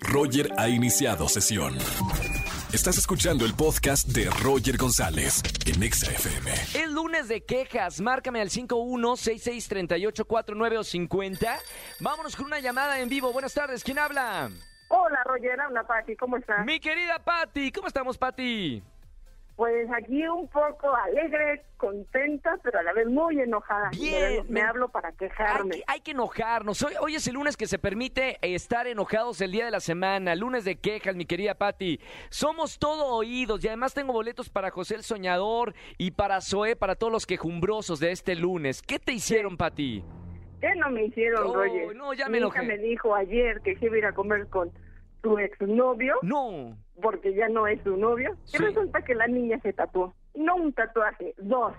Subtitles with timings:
[0.00, 1.76] Roger ha iniciado sesión.
[2.72, 6.52] Estás escuchando el podcast de Roger González en Exa FM.
[6.52, 8.00] Es lunes de quejas.
[8.00, 11.58] Márcame al 51663849 o 50.
[12.00, 13.32] Vámonos con una llamada en vivo.
[13.32, 13.82] Buenas tardes.
[13.82, 14.50] ¿Quién habla?
[14.90, 16.64] Hola, Roger, habla Pati, ¿cómo estás?
[16.64, 17.70] Mi querida Patti.
[17.72, 18.82] ¿Cómo estamos, Patti?
[19.58, 23.90] Pues aquí un poco alegre, contenta, pero a la vez muy enojada.
[23.90, 25.70] Bien, Me, hablo para Hay quejarme.
[25.78, 26.80] que, hay que enojarnos.
[26.84, 30.36] Hoy, hoy es el lunes que se permite estar enojados el día de la semana.
[30.36, 31.98] Lunes de quejas, mi querida Patti.
[32.30, 36.94] Somos todo oídos y además tengo boletos para José el Soñador y para Zoé, para
[36.94, 38.80] todos los quejumbrosos de este lunes.
[38.80, 40.04] ¿Qué te hicieron, Patti?
[40.60, 41.96] ¿Qué no me hicieron, Oh, Roger?
[41.96, 42.62] no, ya Mi me hija enojé.
[42.62, 44.70] me dijo ayer que se iba a ir a comer con
[45.22, 46.76] su exnovio, No.
[47.02, 48.36] porque ya no es su novio.
[48.44, 48.56] Sí.
[48.58, 50.14] Y resulta que la niña se tatuó.
[50.34, 51.72] No un tatuaje, dos.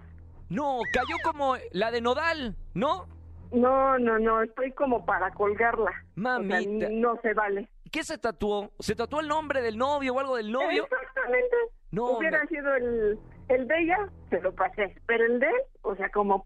[0.49, 3.05] No, cayó como la de Nodal, ¿no?
[3.51, 5.91] No, no, no, estoy como para colgarla.
[6.15, 6.59] Mamita.
[6.59, 7.69] O sea, no se vale.
[7.91, 8.71] ¿Qué se tatuó?
[8.79, 10.83] ¿Se tatuó el nombre del novio o algo del novio?
[10.83, 11.55] Exactamente.
[11.91, 14.95] No, Hubiera sido el, el de ella, se lo pasé.
[15.07, 16.45] Pero el de él, o sea, como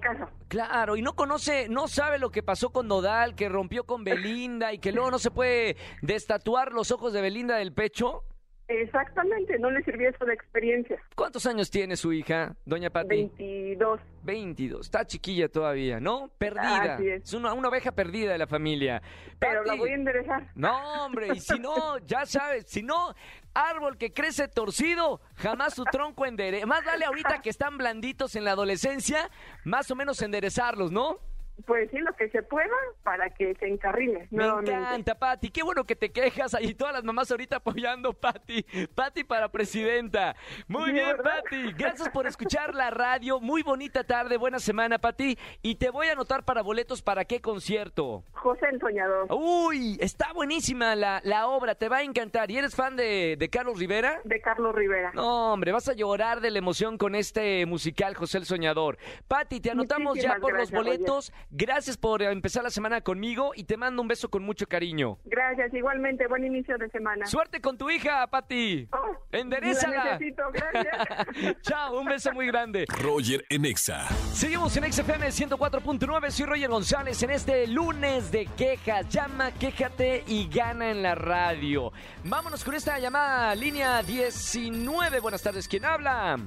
[0.00, 0.28] caso.
[0.48, 4.72] Claro, y no conoce, no sabe lo que pasó con Nodal, que rompió con Belinda
[4.72, 8.24] y que luego no se puede destatuar los ojos de Belinda del pecho.
[8.66, 10.98] Exactamente, no le sirvió eso de experiencia.
[11.14, 13.08] ¿Cuántos años tiene su hija, doña Pati?
[13.08, 14.00] 22.
[14.22, 14.80] 22.
[14.80, 16.30] Está chiquilla todavía, ¿no?
[16.38, 16.94] Perdida.
[16.94, 17.34] Así es.
[17.34, 19.02] una, una oveja perdida de la familia.
[19.38, 20.50] Pero la voy a enderezar.
[20.54, 23.14] No, hombre, y si no, ya sabes, si no,
[23.52, 26.64] árbol que crece torcido, jamás su tronco endereza.
[26.66, 29.30] Más vale ahorita que están blanditos en la adolescencia,
[29.64, 31.18] más o menos enderezarlos, ¿no?
[31.66, 32.74] Pues sí, lo que se pueda
[33.04, 34.72] para que se encarrile Me nuevamente.
[34.72, 35.50] encanta, Pati.
[35.50, 36.74] Qué bueno que te quejas ahí.
[36.74, 38.64] Todas las mamás ahorita apoyando, Pati.
[38.94, 40.34] Pati para presidenta.
[40.66, 41.42] Muy Sí, bien, ¿verdad?
[41.44, 41.72] Pati.
[41.74, 43.40] Gracias por escuchar la radio.
[43.40, 45.38] Muy bonita tarde, buena semana, Pati.
[45.62, 48.24] Y te voy a anotar para boletos para qué concierto.
[48.32, 49.26] José el Soñador.
[49.30, 51.74] Uy, está buenísima la, la obra.
[51.76, 52.50] Te va a encantar.
[52.50, 54.20] ¿Y eres fan de, de Carlos Rivera?
[54.24, 55.12] De Carlos Rivera.
[55.14, 58.98] No, hombre, vas a llorar de la emoción con este musical José el Soñador.
[59.28, 61.32] Pati, te anotamos ya por gracias, los boletos.
[61.50, 65.18] Gracias por empezar la semana conmigo y te mando un beso con mucho cariño.
[65.24, 67.26] Gracias, igualmente, buen inicio de semana.
[67.26, 68.88] Suerte con tu hija, Pati.
[68.92, 69.96] Oh, Enderezala.
[69.96, 71.56] la necesito, gracias.
[71.62, 72.84] Chao, un beso muy grande.
[72.88, 74.08] Roger en Exa.
[74.32, 79.08] Seguimos en XFM 104.9, soy Roger González en este lunes de quejas.
[79.08, 81.92] Llama, quéjate y gana en la radio.
[82.24, 85.20] Vámonos con esta llamada, línea 19.
[85.20, 86.38] Buenas tardes, ¿quién habla?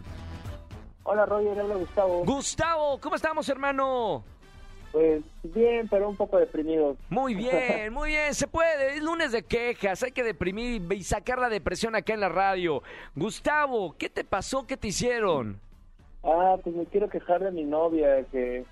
[1.04, 2.26] Hola Roger, habla Gustavo.
[2.26, 4.26] Gustavo, ¿cómo estamos, hermano?
[4.98, 5.22] Pues
[5.54, 6.98] bien, pero un poco deprimido.
[7.10, 8.96] Muy bien, muy bien, se puede.
[8.96, 12.82] Es lunes de quejas, hay que deprimir y sacar la depresión acá en la radio.
[13.16, 14.66] Gustavo, ¿qué te pasó?
[14.66, 15.60] ¿Qué te hicieron?
[16.24, 18.66] Ah, pues me quiero quejar de mi novia que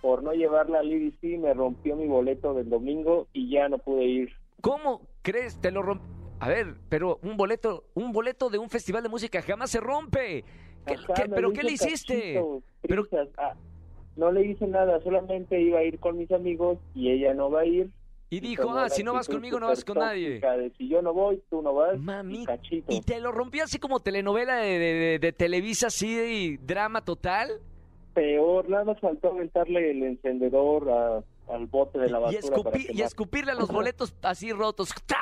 [0.00, 4.04] por no llevarla al IDC me rompió mi boleto del domingo y ya no pude
[4.04, 4.32] ir.
[4.60, 5.60] ¿Cómo crees?
[5.60, 6.02] Te lo romp...
[6.40, 10.44] A ver, pero un boleto, un boleto de un festival de música jamás se rompe.
[10.86, 12.42] ¿Qué- Ajá, qué- me ¿Pero qué le hiciste?
[12.82, 13.06] Pero-.
[13.36, 13.54] Ah,
[14.18, 17.60] no le hice nada, solamente iba a ir con mis amigos y ella no va
[17.60, 17.88] a ir.
[18.30, 20.40] Y dijo, ah, si no vas conmigo, no vas con nadie.
[20.40, 21.98] de si yo no voy, tú no vas.
[21.98, 26.58] Mami, y y te lo rompió así como telenovela de, de- de- Televisa, así de
[26.60, 27.48] drama total.
[28.12, 31.22] Peor, nada más faltó aventarle el encendedor a-
[31.54, 32.62] al bote de la Y, basura.
[32.62, 34.90] para y escupirle a los boletos así rotos.
[35.06, 35.16] ¡Ta!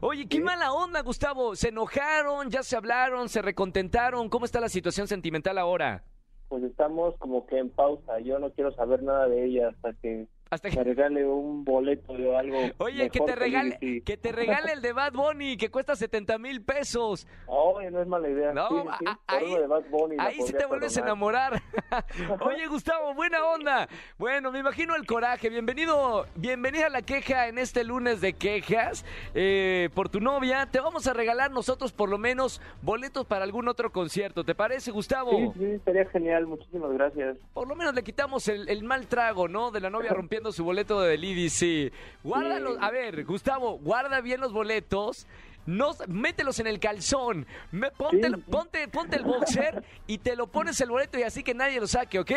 [0.00, 0.42] Oye, qué Sí.
[0.42, 1.54] mala onda, Gustavo.
[1.56, 2.48] ¿Se enojaron?
[2.48, 3.28] ¿Ya se hablaron?
[3.28, 4.30] ¿Se recontentaron?
[4.30, 6.04] ¿Cómo está la situación sentimental ahora?
[6.48, 8.20] Pues estamos como que en pausa.
[8.20, 10.84] Yo no quiero saber nada de ella hasta que Hasta me que...
[10.84, 12.58] regale un boleto de algo.
[12.78, 16.62] Oye, que te regale, que te regale el de Bad Bunny, que cuesta 70 mil
[16.62, 17.26] pesos.
[17.46, 18.52] Oye, no es mala idea.
[18.52, 21.60] No, Sí, sí, ahí- uno de Bad Bunny la Ahí sí te vuelves a enamorar.
[22.42, 23.88] Oye, Gustavo, buena onda.
[24.18, 25.50] Bueno, me imagino el coraje.
[25.50, 30.66] Bienvenido, bienvenida a la queja en este lunes de quejas eh, por tu novia.
[30.70, 34.44] Te vamos a regalar nosotros por lo menos boletos para algún otro concierto.
[34.44, 35.32] ¿Te parece, Gustavo?
[35.32, 36.46] Sí, sí, sería genial.
[36.46, 37.36] Muchísimas gracias.
[37.52, 39.72] Por lo menos le quitamos el, el mal trago, ¿no?
[39.72, 41.92] De la novia rompiendo su boleto del IDC.
[42.22, 42.76] Guárdalos.
[42.80, 45.26] A ver, Gustavo, guarda bien los boletos.
[45.66, 47.46] No, mételos en el calzón.
[47.72, 48.34] Me- ponte, Sí.
[48.50, 51.88] ponte, ponte el boxer y te lo pones el boleto y así que nadie lo
[51.88, 52.30] saque, ¿ok?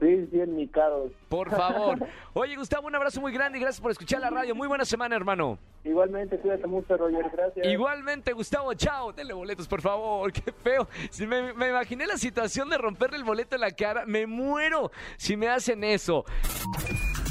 [0.00, 1.10] Sí, sí, en mi caro.
[1.28, 1.98] Por favor.
[2.34, 4.54] Oye, Gustavo, un abrazo muy grande y gracias por escuchar la radio.
[4.54, 5.58] Muy buena semana, hermano.
[5.82, 7.24] Igualmente, cuídate mucho, Roger.
[7.32, 7.66] Gracias.
[7.66, 9.12] Igualmente, Gustavo, chao.
[9.12, 10.30] Denle boletos, por favor.
[10.34, 10.86] Qué feo.
[11.10, 14.04] Si me, me imaginé la situación de romperle el boleto en la cara.
[14.06, 16.24] Me muero si me hacen eso.